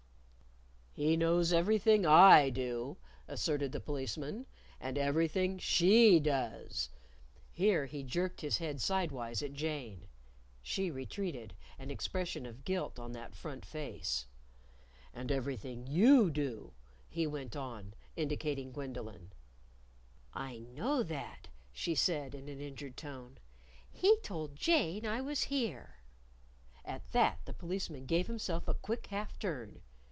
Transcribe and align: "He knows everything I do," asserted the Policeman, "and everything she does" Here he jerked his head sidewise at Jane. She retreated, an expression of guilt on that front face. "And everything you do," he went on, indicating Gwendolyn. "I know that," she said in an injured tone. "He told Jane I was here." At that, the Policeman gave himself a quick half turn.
"He 0.93 1.15
knows 1.17 1.51
everything 1.53 2.05
I 2.05 2.49
do," 2.51 2.97
asserted 3.27 3.71
the 3.71 3.79
Policeman, 3.79 4.45
"and 4.79 4.97
everything 4.99 5.57
she 5.57 6.19
does" 6.19 6.89
Here 7.49 7.85
he 7.87 8.03
jerked 8.03 8.41
his 8.41 8.57
head 8.57 8.79
sidewise 8.81 9.41
at 9.41 9.53
Jane. 9.53 10.09
She 10.61 10.91
retreated, 10.91 11.55
an 11.79 11.89
expression 11.91 12.45
of 12.45 12.65
guilt 12.65 12.99
on 12.99 13.13
that 13.13 13.33
front 13.33 13.65
face. 13.65 14.27
"And 15.13 15.31
everything 15.31 15.87
you 15.87 16.29
do," 16.29 16.73
he 17.07 17.25
went 17.25 17.55
on, 17.55 17.93
indicating 18.17 18.71
Gwendolyn. 18.73 19.31
"I 20.33 20.59
know 20.59 21.01
that," 21.03 21.47
she 21.71 21.95
said 21.95 22.35
in 22.35 22.47
an 22.49 22.59
injured 22.59 22.97
tone. 22.97 23.37
"He 23.89 24.17
told 24.19 24.55
Jane 24.57 25.05
I 25.07 25.21
was 25.21 25.43
here." 25.45 25.95
At 26.85 27.11
that, 27.13 27.39
the 27.45 27.53
Policeman 27.53 28.05
gave 28.05 28.27
himself 28.27 28.67
a 28.67 28.73
quick 28.75 29.07
half 29.07 29.39
turn. 29.39 29.81